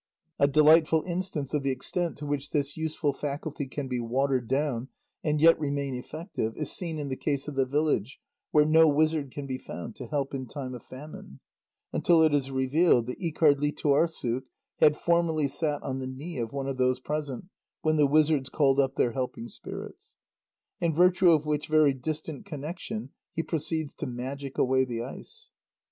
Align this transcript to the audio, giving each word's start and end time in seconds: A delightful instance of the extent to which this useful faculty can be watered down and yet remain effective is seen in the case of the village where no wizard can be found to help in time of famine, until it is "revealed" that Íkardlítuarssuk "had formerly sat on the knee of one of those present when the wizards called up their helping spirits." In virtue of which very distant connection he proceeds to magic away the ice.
A 0.39 0.47
delightful 0.47 1.03
instance 1.03 1.53
of 1.53 1.61
the 1.61 1.69
extent 1.69 2.17
to 2.17 2.25
which 2.25 2.49
this 2.49 2.75
useful 2.75 3.13
faculty 3.13 3.67
can 3.67 3.87
be 3.87 3.99
watered 3.99 4.47
down 4.47 4.87
and 5.23 5.39
yet 5.39 5.59
remain 5.59 5.93
effective 5.93 6.57
is 6.57 6.71
seen 6.71 6.97
in 6.97 7.09
the 7.09 7.15
case 7.15 7.47
of 7.47 7.53
the 7.53 7.67
village 7.67 8.19
where 8.49 8.65
no 8.65 8.87
wizard 8.87 9.29
can 9.29 9.45
be 9.45 9.59
found 9.59 9.95
to 9.97 10.07
help 10.07 10.33
in 10.33 10.47
time 10.47 10.73
of 10.73 10.81
famine, 10.81 11.39
until 11.93 12.23
it 12.23 12.33
is 12.33 12.49
"revealed" 12.49 13.05
that 13.05 13.19
Íkardlítuarssuk 13.19 14.41
"had 14.79 14.97
formerly 14.97 15.47
sat 15.47 15.83
on 15.83 15.99
the 15.99 16.07
knee 16.07 16.39
of 16.39 16.51
one 16.51 16.65
of 16.67 16.77
those 16.77 16.99
present 16.99 17.49
when 17.83 17.97
the 17.97 18.07
wizards 18.07 18.49
called 18.49 18.79
up 18.79 18.95
their 18.95 19.11
helping 19.11 19.47
spirits." 19.47 20.17
In 20.79 20.95
virtue 20.95 21.29
of 21.31 21.45
which 21.45 21.67
very 21.67 21.93
distant 21.93 22.47
connection 22.47 23.11
he 23.35 23.43
proceeds 23.43 23.93
to 23.93 24.07
magic 24.07 24.57
away 24.57 24.83
the 24.83 25.03
ice. 25.03 25.51